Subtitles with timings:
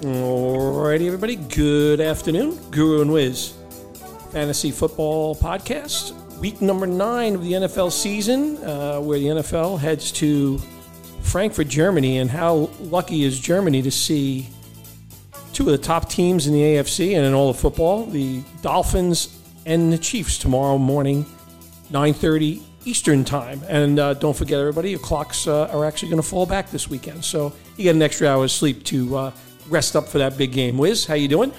[0.00, 1.36] Alrighty, everybody.
[1.36, 2.58] Good afternoon.
[2.70, 3.52] Guru and Wiz
[4.32, 6.14] Fantasy Football Podcast.
[6.38, 10.58] Week number nine of the NFL season, uh, where the NFL heads to
[11.20, 12.16] Frankfurt, Germany.
[12.16, 14.48] And how lucky is Germany to see
[15.52, 19.38] two of the top teams in the AFC and in all of football, the Dolphins
[19.66, 21.26] and the Chiefs tomorrow morning,
[21.92, 23.60] 9.30 Eastern time.
[23.68, 26.88] And uh, don't forget, everybody, your clocks uh, are actually going to fall back this
[26.88, 27.22] weekend.
[27.22, 29.32] So you get an extra hour's sleep to uh,
[29.70, 30.76] rest up for that big game.
[30.76, 31.52] Wiz, how you doing?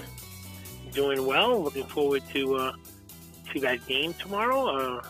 [0.91, 1.63] Doing well.
[1.63, 2.73] Looking forward to uh,
[3.53, 4.67] to that game tomorrow.
[4.67, 5.01] Uh,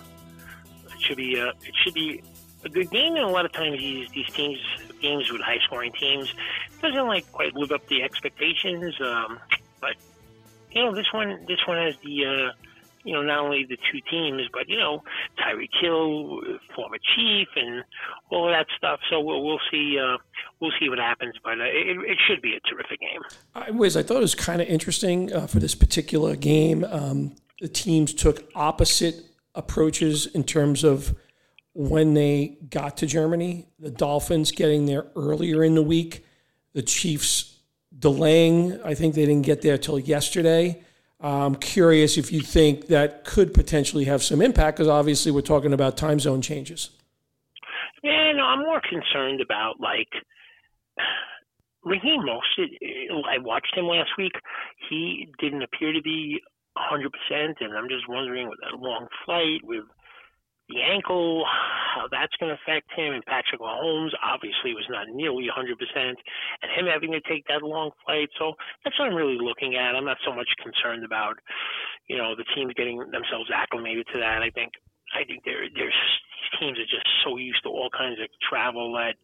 [0.86, 2.22] it should be uh, it should be
[2.64, 3.16] a good game.
[3.16, 4.60] And a lot of times these these teams
[5.02, 6.34] games with high scoring teams
[6.82, 8.96] doesn't like quite live up to the expectations.
[9.02, 9.40] Um,
[9.80, 9.96] but
[10.72, 12.52] you know this one this one has the uh,
[13.04, 15.04] you know, not only the two teams, but you know,
[15.40, 16.42] Tyreek Hill,
[16.76, 17.84] former chief, and
[18.30, 19.00] all of that stuff.
[19.10, 19.98] So we'll, we'll see.
[20.00, 20.18] Uh,
[20.60, 23.22] we'll see what happens, but uh, it, it, should be a terrific game.
[23.56, 23.98] I was.
[23.98, 26.84] I thought it was kind of interesting uh, for this particular game.
[26.84, 29.24] Um, the teams took opposite
[29.56, 31.16] approaches in terms of
[31.74, 33.68] when they got to Germany.
[33.80, 36.26] The Dolphins getting there earlier in the week.
[36.74, 37.60] The Chiefs
[37.98, 38.82] delaying.
[38.84, 40.82] I think they didn't get there till yesterday.
[41.22, 45.74] I'm curious if you think that could potentially have some impact, because obviously we're talking
[45.74, 46.90] about time zone changes.
[48.04, 50.10] Yeah, no, I'm more concerned about like
[51.84, 52.70] Raheem Mostert.
[53.30, 54.34] I watched him last week.
[54.90, 56.40] He didn't appear to be
[56.78, 57.06] 100%,
[57.60, 59.84] and I'm just wondering with that long flight with
[60.70, 61.46] the ankle,
[62.22, 63.18] that's going to affect him.
[63.18, 67.90] And Patrick Mahomes obviously was not nearly 100%, and him having to take that long
[68.06, 68.30] flight.
[68.38, 68.54] So
[68.86, 69.98] that's what I'm really looking at.
[69.98, 71.42] I'm not so much concerned about,
[72.06, 74.46] you know, the teams getting themselves acclimated to that.
[74.46, 74.78] I think
[75.18, 75.98] I think there there's
[76.42, 79.16] these teams are just so used to all kinds of travel that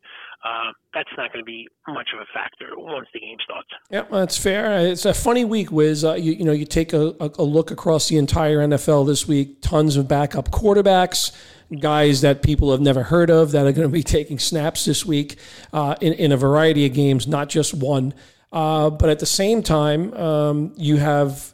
[0.43, 3.69] uh, that's not going to be much of a factor once the game starts.
[3.89, 4.79] Yeah, that's fair.
[4.79, 6.03] It's a funny week, Wiz.
[6.03, 9.61] Uh, you, you know, you take a, a look across the entire NFL this week.
[9.61, 11.31] Tons of backup quarterbacks,
[11.79, 15.05] guys that people have never heard of that are going to be taking snaps this
[15.05, 15.37] week
[15.73, 18.13] uh, in in a variety of games, not just one.
[18.51, 21.53] Uh, but at the same time, um, you have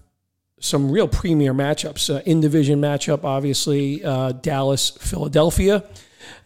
[0.60, 2.14] some real premier matchups.
[2.14, 5.84] Uh, in division matchup, obviously, uh, Dallas, Philadelphia.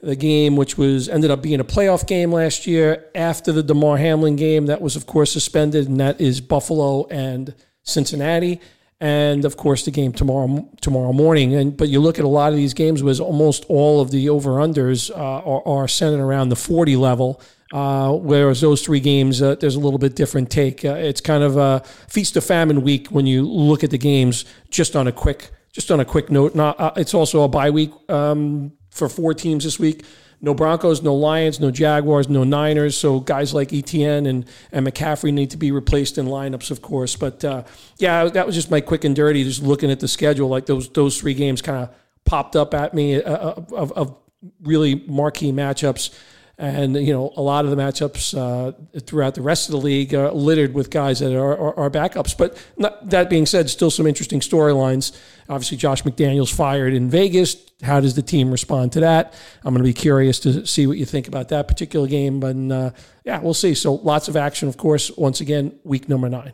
[0.02, 3.98] The game, which was ended up being a playoff game last year, after the Damar
[3.98, 8.60] Hamlin game, that was of course suspended, and that is Buffalo and Cincinnati,
[9.00, 11.56] and of course the game tomorrow tomorrow morning.
[11.56, 14.30] And but you look at a lot of these games, was almost all of the
[14.30, 17.42] over unders uh, are, are centered around the forty level.
[17.74, 20.86] Uh, whereas those three games, uh, there's a little bit different take.
[20.86, 24.46] Uh, it's kind of a feast of famine week when you look at the games.
[24.70, 27.70] Just on a quick, just on a quick note, not, uh, it's also a bye
[27.70, 30.06] week um, for four teams this week.
[30.40, 32.96] No Broncos, no Lions, no Jaguars, no Niners.
[32.96, 37.16] So guys like Etienne and, and McCaffrey need to be replaced in lineups, of course.
[37.16, 37.64] But uh,
[37.98, 39.44] yeah, that was just my quick and dirty.
[39.44, 41.90] Just looking at the schedule, like those those three games kind of
[42.24, 44.16] popped up at me uh, of, of
[44.62, 46.14] really marquee matchups.
[46.60, 50.16] And you know, a lot of the matchups uh, throughout the rest of the league
[50.16, 52.36] are littered with guys that are, are, are backups.
[52.36, 55.16] But not, that being said, still some interesting storylines.
[55.50, 57.58] Obviously, Josh McDaniels fired in Vegas.
[57.84, 59.36] How does the team respond to that?
[59.64, 62.40] I'm going to be curious to see what you think about that particular game.
[62.40, 62.90] But uh,
[63.24, 63.76] yeah, we'll see.
[63.76, 65.12] So lots of action, of course.
[65.16, 66.54] Once again, week number nine.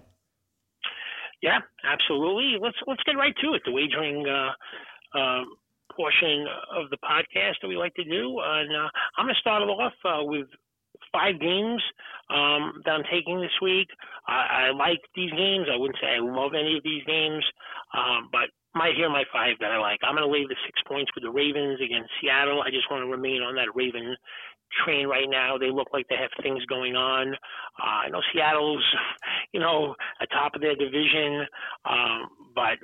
[1.42, 2.58] Yeah, absolutely.
[2.62, 3.62] Let's let's get right to it.
[3.66, 4.28] The wagering.
[4.28, 4.52] Uh,
[5.18, 5.44] uh,
[5.96, 6.46] portion
[6.76, 8.40] of the podcast that we like to do.
[8.44, 10.48] And uh, I'm going to start it off uh, with
[11.12, 11.82] five games
[12.30, 13.88] um, that I'm taking this week.
[14.28, 15.68] I, I, like these games.
[15.72, 17.44] I wouldn't say I love any of these games,
[17.94, 20.00] um, but my here my five that I like.
[20.02, 22.62] I'm going to lay the six points with the Ravens against Seattle.
[22.62, 24.16] I just want to remain on that Raven
[24.84, 25.58] train right now.
[25.58, 27.34] They look like they have things going on.
[27.80, 28.84] Uh, I know Seattle's,
[29.54, 31.46] you know, atop of their division,
[31.86, 32.78] um, but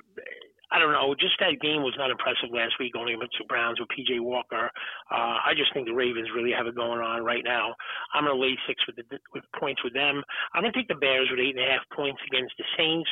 [0.72, 1.14] I don't know.
[1.18, 4.70] Just that game was not impressive last week, going against the Browns with PJ Walker.
[5.10, 7.74] Uh, I just think the Ravens really have it going on right now.
[8.14, 10.22] I'm going to lay six with the with points with them.
[10.54, 13.10] I'm going to take the Bears with eight and a half points against the Saints.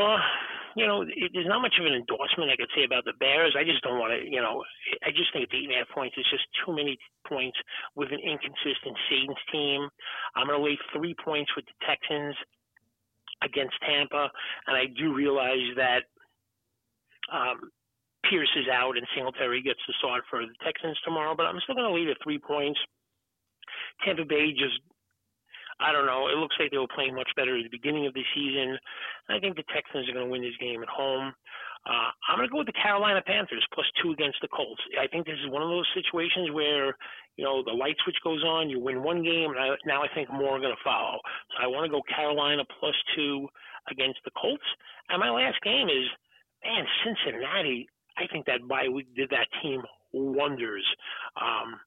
[0.00, 0.16] Uh,
[0.76, 3.56] you know, it, there's not much of an endorsement I could say about the Bears.
[3.58, 4.62] I just don't want to, you know,
[5.04, 6.96] I just think the eight and a half points is just too many
[7.26, 7.58] points
[7.96, 9.88] with an inconsistent Saints team.
[10.36, 12.36] I'm going to lay three points with the Texans
[13.42, 14.30] against Tampa,
[14.68, 16.08] and I do realize that
[17.32, 17.70] um,
[18.28, 21.74] Pierce is out and Singletary gets the start for the Texans tomorrow, but I'm still
[21.74, 22.78] going to leave at three points.
[24.04, 24.78] Tampa Bay just,
[25.80, 26.28] I don't know.
[26.28, 28.76] It looks like they were playing much better at the beginning of the season.
[29.28, 31.32] I think the Texans are going to win this game at home.
[31.88, 34.82] Uh, I'm going to go with the Carolina Panthers plus two against the Colts.
[35.00, 36.92] I think this is one of those situations where,
[37.40, 40.08] you know, the light switch goes on, you win one game, and I, now I
[40.12, 41.16] think more are going to follow.
[41.56, 43.48] So I want to go Carolina plus two
[43.88, 44.68] against the Colts.
[45.08, 46.04] And my last game is,
[46.64, 47.88] man, Cincinnati.
[48.16, 50.84] I think that bye week did that team wonders.
[51.40, 51.80] Um,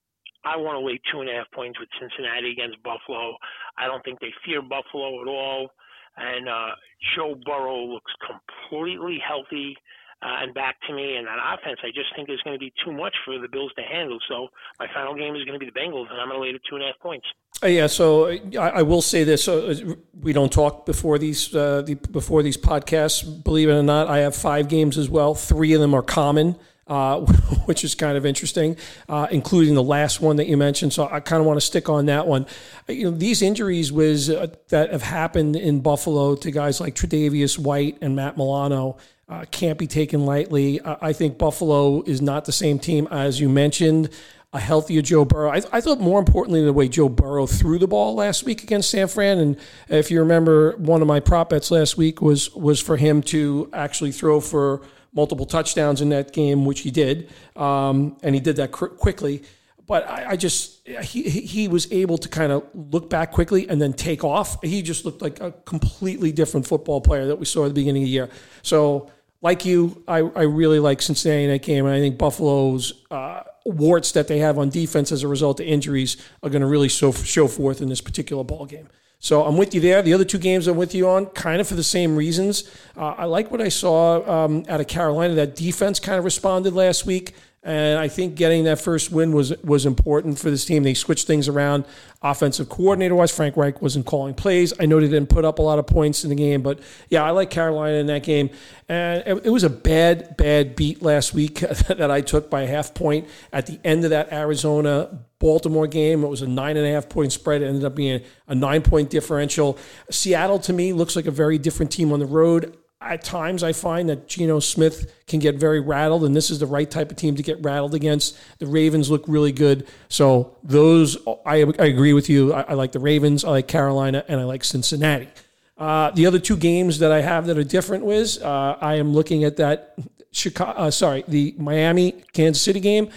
[0.44, 3.36] I want to lay two and a half points with Cincinnati against Buffalo.
[3.78, 5.70] I don't think they fear Buffalo at all
[6.16, 6.72] and uh,
[7.14, 9.76] Joe Burrow looks completely healthy
[10.22, 11.16] uh, and back to me.
[11.16, 13.72] And that offense, I just think is going to be too much for the Bills
[13.76, 14.18] to handle.
[14.28, 14.48] So
[14.78, 16.62] my final game is going to be the Bengals, and I'm going to lay the
[16.68, 17.26] two and a half points.
[17.64, 21.80] Uh, yeah, so I, I, will say this: uh, we don't talk before these uh,
[21.80, 23.42] the, before these podcasts.
[23.42, 25.34] Believe it or not, I have five games as well.
[25.34, 26.56] Three of them are common
[26.86, 27.20] uh,
[27.64, 28.76] which is kind of interesting,
[29.08, 30.92] uh, including the last one that you mentioned.
[30.92, 32.46] So I kind of want to stick on that one.
[32.88, 37.98] You know, these injuries was that have happened in Buffalo to guys like Tre'Davious White
[38.00, 38.96] and Matt Milano.
[39.26, 40.80] Uh, can't be taken lightly.
[40.84, 44.10] I think Buffalo is not the same team as you mentioned.
[44.54, 45.50] A healthier Joe Burrow.
[45.50, 48.88] I, I, thought more importantly the way Joe Burrow threw the ball last week against
[48.88, 49.38] San Fran.
[49.38, 49.56] And
[49.88, 53.68] if you remember, one of my prop bets last week was was for him to
[53.72, 58.56] actually throw for multiple touchdowns in that game, which he did, um, and he did
[58.56, 59.42] that cr- quickly.
[59.86, 63.80] But I, I, just he he was able to kind of look back quickly and
[63.80, 64.62] then take off.
[64.62, 68.02] He just looked like a completely different football player that we saw at the beginning
[68.02, 68.30] of the year.
[68.62, 69.10] So,
[69.42, 73.42] like you, I, I really like Cincinnati in that game, and I think Buffalo's uh,
[73.64, 76.88] warts that they have on defense as a result of injuries are going to really
[76.88, 78.88] show show forth in this particular ball game.
[79.18, 80.02] So I'm with you there.
[80.02, 82.70] The other two games I'm with you on, kind of for the same reasons.
[82.94, 85.34] Uh, I like what I saw um, out of Carolina.
[85.34, 87.34] That defense kind of responded last week.
[87.64, 90.82] And I think getting that first win was was important for this team.
[90.82, 91.86] They switched things around.
[92.20, 94.74] Offensive coordinator wise, Frank Reich wasn't calling plays.
[94.78, 96.78] I know they didn't put up a lot of points in the game, but
[97.08, 98.50] yeah, I like Carolina in that game.
[98.86, 102.66] And it, it was a bad, bad beat last week that I took by a
[102.66, 106.22] half point at the end of that Arizona Baltimore game.
[106.22, 107.62] It was a nine and a half point spread.
[107.62, 109.78] It ended up being a nine point differential.
[110.10, 113.72] Seattle to me looks like a very different team on the road at times I
[113.72, 117.16] find that Geno Smith can get very rattled, and this is the right type of
[117.16, 118.38] team to get rattled against.
[118.58, 119.86] The Ravens look really good.
[120.08, 121.16] So, those,
[121.46, 122.52] I, I agree with you.
[122.52, 125.28] I, I, like the Ravens, I like Carolina, and I like Cincinnati.
[125.76, 129.12] Uh, the other two games that I have that are different, Wiz, uh, I am
[129.12, 129.96] looking at that
[130.30, 133.08] Chicago, uh, sorry, the Miami Kansas City game.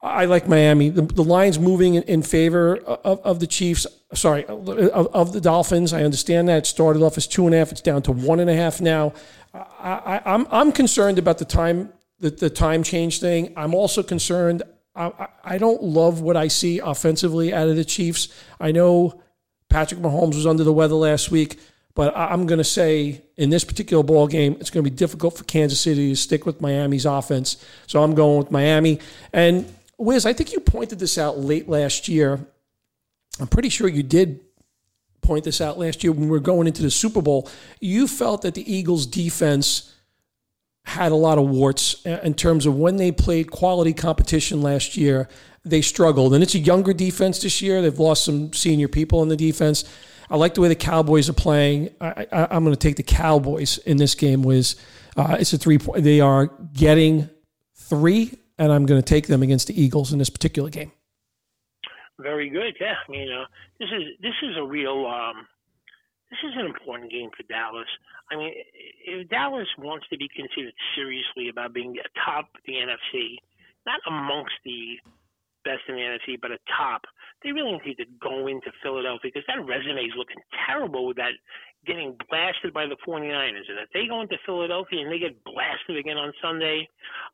[0.00, 0.90] I like Miami.
[0.90, 3.86] The, the line's moving in, in favor of, of, the Chiefs.
[4.14, 5.92] Sorry, of, of, the Dolphins.
[5.92, 6.58] I understand that.
[6.58, 7.72] It started off as two and a half.
[7.72, 9.12] It's down to one and a half now.
[9.52, 13.52] I, am I'm, I'm concerned about the time the, the time change thing.
[13.56, 14.62] I'm also concerned.
[14.94, 18.28] I, I don't love what I see offensively out of the Chiefs.
[18.58, 19.22] I know
[19.68, 21.60] Patrick Mahomes was under the weather last week,
[21.94, 25.36] but I'm going to say in this particular ball game, it's going to be difficult
[25.36, 27.64] for Kansas City to stick with Miami's offense.
[27.86, 29.00] So I'm going with Miami.
[29.32, 32.40] And Wiz, I think you pointed this out late last year.
[33.40, 34.40] I'm pretty sure you did
[35.22, 37.48] point this out last year when we were going into the Super Bowl.
[37.80, 39.94] You felt that the Eagles' defense
[40.84, 45.28] had a lot of warts in terms of when they played quality competition last year.
[45.64, 47.82] They struggled, and it's a younger defense this year.
[47.82, 49.84] They've lost some senior people in the defense.
[50.30, 51.90] I like the way the Cowboys are playing.
[52.00, 54.42] I, am going to take the Cowboys in this game.
[54.42, 54.76] Wiz,
[55.16, 56.04] uh, it's a three point.
[56.04, 57.28] They are getting
[57.74, 60.92] three and I'm going to take them against the Eagles in this particular game.
[62.20, 62.74] Very good.
[62.80, 63.46] Yeah, I mean, uh,
[63.78, 65.46] this is this is a real um,
[66.30, 67.88] this is an important game for Dallas.
[68.30, 68.52] I mean,
[69.06, 73.38] if Dallas wants to be considered seriously about being atop the NFC,
[73.86, 74.98] not amongst the
[75.64, 77.02] best in the NFC, but atop,
[77.42, 81.32] they really need to go into Philadelphia because that resume is looking terrible with that
[81.86, 83.70] getting blasted by the 49ers.
[83.70, 86.88] And if they go into Philadelphia and they get blasted again on Sunday,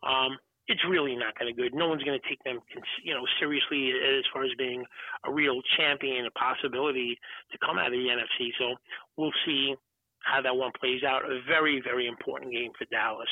[0.07, 1.75] um, it's really not going to good.
[1.75, 2.61] No one's going to take them,
[3.03, 4.85] you know, seriously as far as being
[5.27, 7.19] a real champion, a possibility
[7.53, 8.49] to come out of the NFC.
[8.59, 8.77] So
[9.17, 9.75] we'll see
[10.21, 11.23] how that one plays out.
[11.25, 13.29] A very, very important game for Dallas.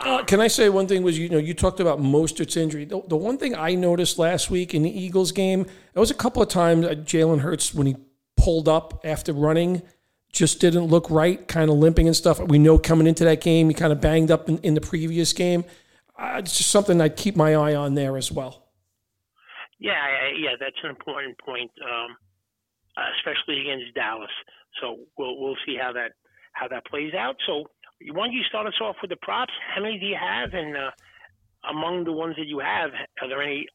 [0.00, 1.02] Uh, um, uh, can I say one thing?
[1.02, 2.86] Was you know you talked about Mostert's injury.
[2.86, 6.14] The, the, one thing I noticed last week in the Eagles game, there was a
[6.14, 7.96] couple of times uh, Jalen Hurts when he
[8.36, 9.82] pulled up after running.
[10.32, 12.38] Just didn't look right, kind of limping and stuff.
[12.38, 15.32] We know coming into that game, he kind of banged up in, in the previous
[15.32, 15.64] game
[16.20, 18.66] it's just something I keep my eye on there as well.
[19.78, 19.94] Yeah,
[20.36, 22.16] yeah, that's an important point, um,
[23.16, 24.30] especially against Dallas.
[24.80, 26.12] So we'll we'll see how that
[26.52, 27.36] how that plays out.
[27.46, 27.64] So
[28.12, 29.52] why don't you start us off with the props?
[29.74, 30.52] How many do you have?
[30.52, 30.90] And uh,
[31.68, 32.90] among the ones that you have,
[33.22, 33.66] are there any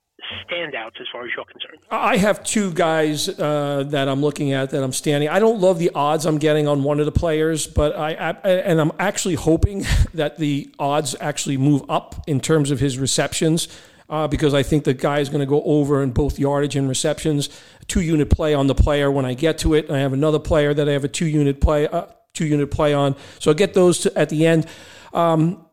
[0.49, 1.79] standouts as far as you're concerned?
[1.91, 5.29] I have two guys uh, that I'm looking at that I'm standing.
[5.29, 8.49] I don't love the odds I'm getting on one of the players, but I, I
[8.49, 13.67] and I'm actually hoping that the odds actually move up in terms of his receptions.
[14.07, 16.87] Uh, because I think the guy is going to go over in both yardage and
[16.87, 17.49] receptions.
[17.87, 19.89] Two unit play on the player when I get to it.
[19.89, 22.05] I have another player that I have a two unit play, uh,
[22.35, 23.15] two unit play on.
[23.39, 24.67] So I'll get those to, at the end.
[25.11, 25.64] Um,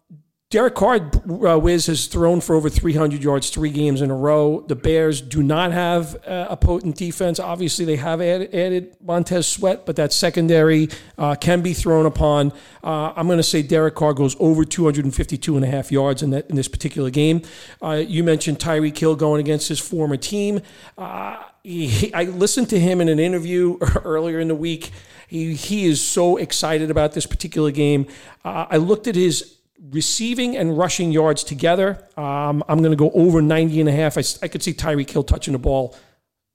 [0.53, 4.61] Derek Carr, uh, Wiz, has thrown for over 300 yards three games in a row.
[4.69, 7.41] The Bears do not have uh, a potent defense.
[7.41, 12.53] Obviously, they have added, added Montez Sweat, but that secondary uh, can be thrown upon.
[12.85, 16.29] Uh, I'm going to say Derek Carr goes over 252 and a half yards in,
[16.33, 17.41] that, in this particular game.
[17.81, 20.61] Uh, you mentioned Tyreek Hill going against his former team.
[20.99, 24.91] Uh, he, I listened to him in an interview earlier in the week.
[25.29, 28.07] He, he is so excited about this particular game.
[28.45, 29.57] I looked at his
[29.91, 32.07] receiving and rushing yards together.
[32.17, 34.17] Um, I'm going to go over 90 and a half.
[34.17, 35.97] I, I could see Tyreek Hill touching the ball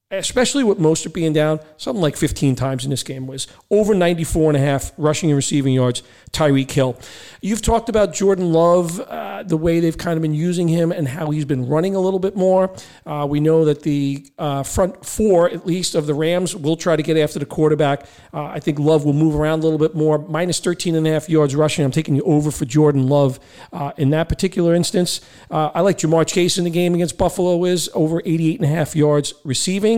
[0.10, 4.52] especially with Mostert being down, something like 15 times in this game was over 94
[4.52, 6.98] and a half rushing and receiving yards, Tyreek Hill.
[7.42, 11.10] You've talked about Jordan Love, uh, the way they've kind of been using him and
[11.10, 12.74] how he's been running a little bit more.
[13.06, 16.96] Uh, we know that the uh, front four, at least, of the Rams will try
[16.96, 18.06] to get after the quarterback.
[18.34, 20.20] Uh, I think Love will move around a little bit more.
[20.20, 21.84] Minus 13 and a half yards rushing.
[21.84, 23.42] I'm taking you over for Jordan Love
[23.74, 25.20] uh, in that particular instance.
[25.52, 28.74] Uh, I like Ja'Marr Chase in the game against Buffalo is over 88 and a
[28.74, 29.97] half yards receiving.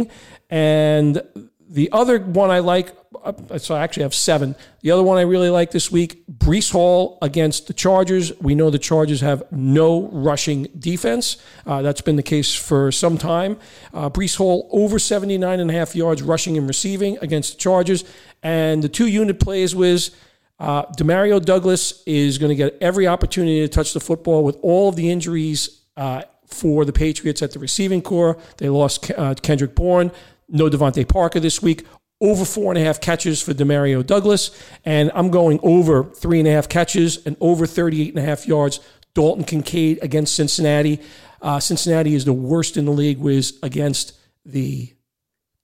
[0.49, 1.21] And
[1.69, 4.55] the other one I like, uh, so I actually have seven.
[4.81, 8.35] The other one I really like this week, Breece Hall against the Chargers.
[8.39, 11.37] We know the Chargers have no rushing defense.
[11.67, 13.59] Uh, that's been the case for some time.
[13.93, 18.03] Uh, Breece Hall over 79 and a half yards rushing and receiving against the Chargers.
[18.41, 20.15] And the two unit plays was
[20.59, 24.89] uh, Demario Douglas is going to get every opportunity to touch the football with all
[24.89, 28.37] of the injuries uh, for the Patriots at the receiving core.
[28.57, 30.11] They lost uh, Kendrick Bourne,
[30.47, 31.85] no DeVante Parker this week.
[32.21, 34.51] Over four and a half catches for Demario Douglas.
[34.83, 38.45] And I'm going over three and a half catches and over 38 and a half
[38.45, 38.81] yards.
[39.13, 40.99] Dalton Kincaid against Cincinnati.
[41.41, 44.13] Uh, Cincinnati is the worst in the league was against
[44.45, 44.93] the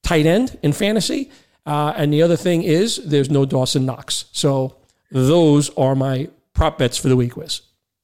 [0.04, 1.30] tight end in fantasy.
[1.66, 4.26] Uh, and the other thing is there's no Dawson Knox.
[4.32, 4.78] So
[5.12, 7.62] those are my prop bets for the week, Wiz.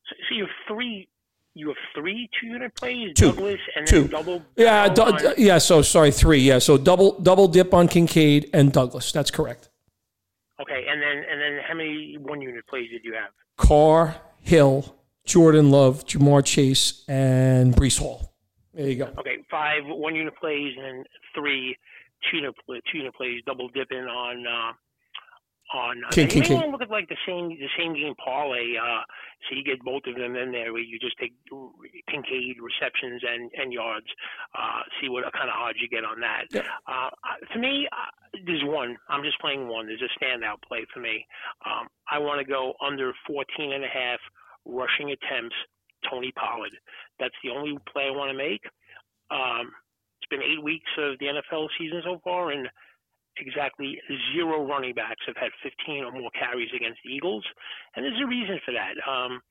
[0.10, 1.08] So you have three
[1.54, 3.32] you have three two unit plays, two.
[3.32, 4.02] Douglas, and two.
[4.02, 4.44] then double.
[4.56, 5.58] Yeah, du- yeah.
[5.58, 6.40] So sorry, three.
[6.40, 9.12] Yeah, so double double dip on Kincaid and Douglas.
[9.12, 9.70] That's correct.
[10.62, 13.32] Okay, and then and then how many one unit plays did you have?
[13.58, 18.34] Carr, Hill, Jordan Love, Ja'Marr Chase, and Breece Hall.
[18.74, 19.14] There you go.
[19.20, 21.06] Okay, five one unit plays and
[21.36, 21.76] three
[22.30, 24.46] two unit two unit plays, double dipping on.
[24.48, 24.74] Uh,
[25.74, 26.04] on.
[26.04, 26.72] Uh, King, you King, may King.
[26.72, 28.76] look at like the same the same game parlay.
[28.78, 29.02] Uh,
[29.50, 31.34] so you get both of them in there, where you just take
[32.10, 34.08] Kincaid receptions and and yards.
[34.58, 36.46] Uh, see what kind of odds you get on that.
[36.52, 36.62] Yeah.
[36.88, 37.10] Uh,
[37.54, 38.98] to me, uh, there's one.
[39.10, 39.88] I'm just playing one.
[39.88, 41.26] There's a standout play for me.
[41.66, 44.20] Um, I want to go under 14 and a half
[44.66, 45.56] rushing attempts.
[46.10, 46.76] Tony Pollard.
[47.20, 48.62] That's the only play I want to make.
[49.30, 49.72] Um,
[50.20, 52.68] it's been eight weeks of the NFL season so far, and
[53.38, 54.00] exactly
[54.34, 57.46] zero running backs have had 15 or more carries against the Eagles,
[57.96, 58.96] and there's a reason for that.
[59.10, 59.42] Um,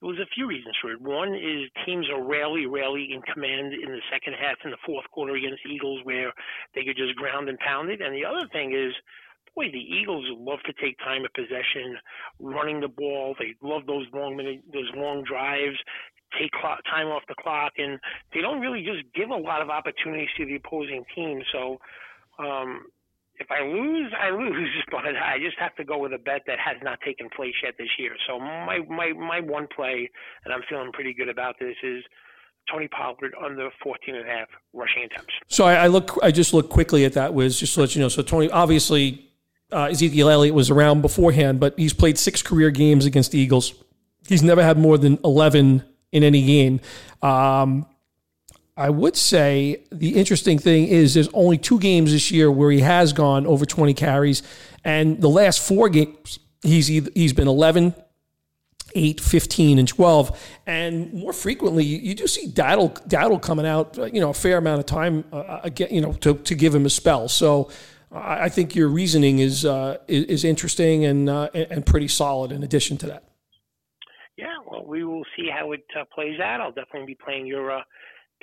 [0.00, 1.00] there was a few reasons for it.
[1.00, 5.06] One is teams are rarely, rarely in command in the second half in the fourth
[5.10, 6.32] quarter against the Eagles, where
[6.74, 8.02] they could just ground and pound it.
[8.02, 8.92] And the other thing is,
[9.54, 11.96] boy, the Eagles love to take time of possession,
[12.38, 13.34] running the ball.
[13.38, 15.78] They love those long minute, those long drives,
[16.38, 17.98] take clock, time off the clock, and
[18.34, 21.42] they don't really just give a lot of opportunities to the opposing team.
[21.52, 21.78] So.
[22.38, 22.84] Um,
[23.38, 26.58] if I lose, I lose, but I just have to go with a bet that
[26.58, 28.12] has not taken place yet this year.
[28.26, 30.10] So my my my one play,
[30.44, 32.02] and I'm feeling pretty good about this, is
[32.70, 35.34] Tony Pollard under 14 and a half rushing attempts.
[35.48, 36.18] So I, I look.
[36.22, 37.34] I just look quickly at that.
[37.34, 38.08] Was just to let you know.
[38.08, 39.30] So Tony, obviously,
[39.72, 43.74] uh, Ezekiel Elliott was around beforehand, but he's played six career games against the Eagles.
[44.26, 46.80] He's never had more than 11 in any game.
[47.22, 47.86] Um,
[48.76, 52.80] I would say the interesting thing is there's only two games this year where he
[52.80, 54.42] has gone over 20 carries,
[54.84, 57.94] and the last four games he's either, he's been 11,
[58.94, 60.58] 8, 15, and 12.
[60.66, 64.58] And more frequently, you, do see Dowdle, Dowdle coming out, uh, you know, a fair
[64.58, 67.28] amount of time, uh, again, you know, to, to give him a spell.
[67.28, 67.70] So
[68.12, 72.52] I, think your reasoning is uh, is, interesting and uh, and pretty solid.
[72.52, 73.24] In addition to that,
[74.36, 76.60] Yeah, well, we will see how it uh, plays out.
[76.60, 77.82] I'll definitely be playing your uh,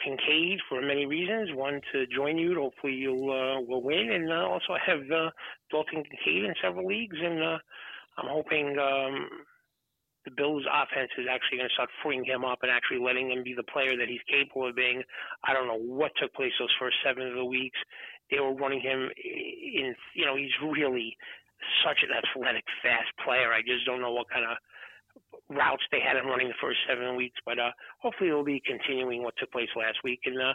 [0.04, 1.50] Kincaid for many reasons.
[1.54, 2.56] One to join you.
[2.56, 5.30] Hopefully you'll uh, will win, and uh, also I have uh,
[5.72, 7.58] Dalton Kincaid in several leagues, and uh,
[8.18, 9.30] I'm hoping um,
[10.26, 13.44] the Bills' offense is actually going to start freeing him up and actually letting him
[13.44, 15.04] be the player that he's capable of being.
[15.44, 17.78] I don't know what took place those first seven of the weeks.
[18.32, 21.16] They were running him in, you know, he's really
[21.86, 23.52] such an athletic, fast player.
[23.52, 24.58] I just don't know what kind of
[25.50, 29.24] routes they had him running the first seven weeks, but uh, hopefully they'll be continuing
[29.24, 30.54] what took place last week, and uh,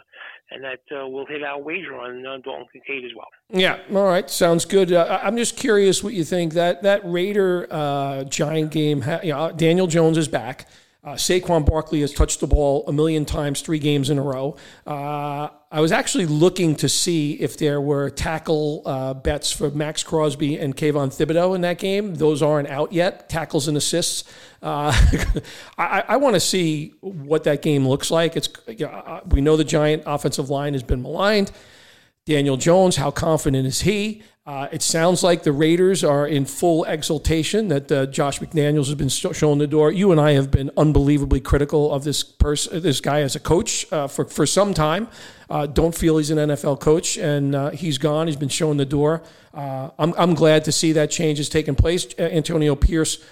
[0.51, 3.27] and that uh, we'll hit our wager on uh, Dalton Kincaid as well.
[3.49, 4.91] Yeah, all right, sounds good.
[4.91, 9.01] Uh, I'm just curious what you think that that Raider uh, Giant game.
[9.01, 10.67] Daniel Jones is back.
[11.03, 14.57] Uh, Saquon Barkley has touched the ball a million times, three games in a row.
[14.85, 20.01] Uh, I was actually looking to see if there were tackle uh, bets for Maxx
[20.01, 22.15] Crosby and Kayvon Thibodeaux in that game.
[22.15, 24.23] Those aren't out yet, tackles and assists.
[24.63, 24.91] Uh,
[25.77, 28.35] I, I want to see what that game looks like.
[28.35, 28.49] It's
[28.83, 31.51] uh, We know the Giant offensive line has been maligned.
[32.25, 34.23] Daniel Jones, how confident is he?
[34.49, 38.95] Uh, it sounds like the Raiders are in full exultation that uh, Josh McDaniels has
[38.95, 39.91] been showing the door.
[39.91, 43.85] You and I have been unbelievably critical of this person, this guy as a coach
[43.93, 45.07] uh, for for some time.
[45.51, 48.25] Uh, don't feel he's an NFL coach, and uh, he's gone.
[48.25, 49.21] He's been showing the door.
[49.53, 52.07] Uh, I'm I'm glad to see that change has taken place.
[52.17, 53.23] Antonio Pierce,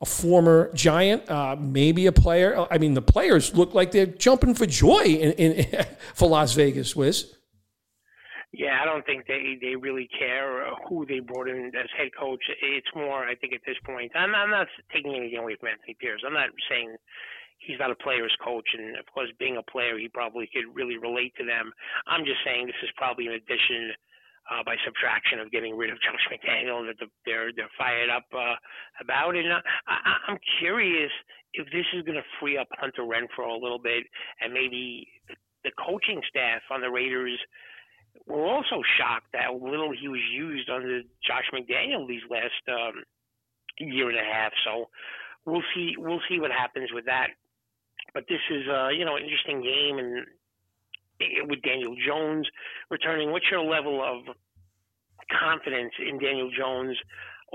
[0.00, 2.66] a former Giant, maybe a player.
[2.68, 6.96] I mean, the players look like they're jumping for joy in, in for Las Vegas.
[6.96, 7.32] Wiz.
[8.54, 12.38] Yeah, I don't think they they really care who they brought in as head coach.
[12.62, 14.12] It's more, I think, at this point.
[14.14, 16.22] I'm, I'm not taking anything away from Anthony Pierce.
[16.24, 16.94] I'm not saying
[17.58, 20.98] he's not a player's coach, and of course, being a player, he probably could really
[20.98, 21.72] relate to them.
[22.06, 23.90] I'm just saying this is probably an addition
[24.46, 28.54] uh, by subtraction of getting rid of Josh McDaniel that they're they're fired up uh,
[29.02, 29.34] about.
[29.34, 31.10] And uh, I, I'm curious
[31.54, 34.06] if this is going to free up Hunter Renfrow a little bit,
[34.38, 35.08] and maybe
[35.64, 37.40] the coaching staff on the Raiders
[38.26, 43.02] we're also shocked at little he was used under Josh McDaniel these last um,
[43.78, 44.52] year and a half.
[44.64, 44.88] So
[45.44, 47.28] we'll see we'll see what happens with that.
[48.12, 52.48] But this is uh, you know interesting game, and with Daniel Jones
[52.90, 54.34] returning, what's your level of
[55.30, 56.96] confidence in Daniel Jones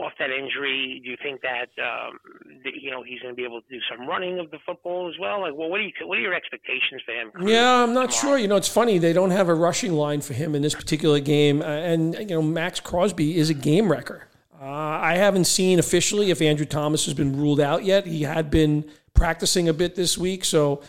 [0.04, 1.02] off that injury?
[1.04, 2.20] Do you think that, um,
[2.64, 5.10] that you know he's going to be able to do some running of the football
[5.10, 5.42] as well?
[5.42, 7.32] Like, well, what are you what are your expectations for him?
[7.48, 8.36] Yeah, I'm not tomorrow?
[8.36, 8.38] sure.
[8.38, 11.20] You know, it's funny they don't have a rushing line for him in this particular
[11.20, 14.24] game, uh, and you know Maxx Crosby is a game wrecker.
[14.62, 18.06] Uh, I haven't seen officially if Andrew Thomas has been ruled out yet.
[18.06, 20.82] He had been practicing a bit this week, so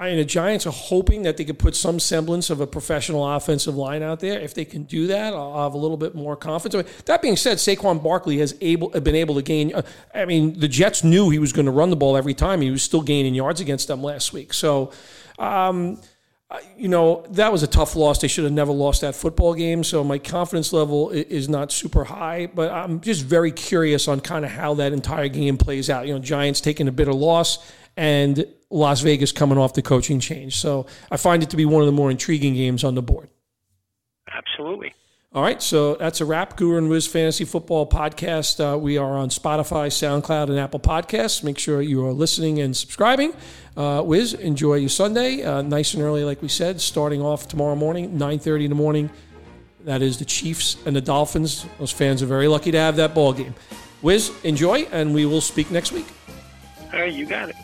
[0.00, 3.26] I mean, the Giants are hoping that they could put some semblance of a professional
[3.26, 4.38] offensive line out there.
[4.38, 6.88] If they can do that, I'll have a little bit more confidence.
[7.06, 9.74] That being said, Saquon Barkley has able been able to gain.
[9.74, 9.82] Uh,
[10.14, 12.60] I mean, the Jets knew he was going to run the ball every time.
[12.60, 14.54] He was still gaining yards against them last week.
[14.54, 14.92] So,
[15.36, 16.00] um,
[16.76, 18.20] you know, that was a tough loss.
[18.20, 19.82] They should have never lost that football game.
[19.82, 24.44] So my confidence level is not super high, but I'm just very curious on kind
[24.44, 26.06] of how that entire game plays out.
[26.06, 27.58] You know, Giants taking a bitter loss
[27.98, 30.56] and Las Vegas coming off the coaching change.
[30.56, 33.28] So I find it to be one of the more intriguing games on the board.
[34.32, 34.94] Absolutely.
[35.34, 36.56] All right, so that's a wrap.
[36.56, 38.60] Guru and Wiz Fantasy Football Podcast.
[38.60, 41.44] Uh, we are on Spotify, SoundCloud, and Apple Podcasts.
[41.44, 43.34] Make sure you are listening and subscribing.
[43.76, 46.80] Uh, Wiz, enjoy your Sunday, uh, nice and early, like we said.
[46.80, 49.10] Starting off tomorrow morning, nine thirty in the morning.
[49.84, 51.66] That is the Chiefs and the Dolphins.
[51.78, 53.54] Those fans are very lucky to have that ball game.
[54.00, 56.06] Wiz, enjoy, and we will speak next week.
[56.92, 57.56] All right, you got it.